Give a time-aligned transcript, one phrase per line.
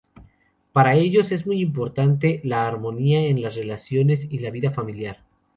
[0.73, 5.21] Para ellos es muy importante la armonía en las relaciones y la vida familiar.